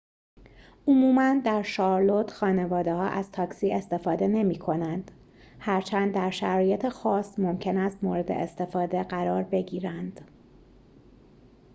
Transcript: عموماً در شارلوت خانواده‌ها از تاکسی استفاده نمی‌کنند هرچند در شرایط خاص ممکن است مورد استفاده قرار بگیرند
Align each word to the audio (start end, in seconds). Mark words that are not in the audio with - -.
عموماً 0.87 1.41
در 1.45 1.61
شارلوت 1.61 2.31
خانواده‌ها 2.31 3.03
از 3.07 3.31
تاکسی 3.31 3.71
استفاده 3.73 4.27
نمی‌کنند 4.27 5.11
هرچند 5.59 6.13
در 6.13 6.29
شرایط 6.29 6.89
خاص 6.89 7.39
ممکن 7.39 7.77
است 7.77 8.03
مورد 8.03 8.31
استفاده 8.31 9.03
قرار 9.03 9.43
بگیرند 9.43 10.21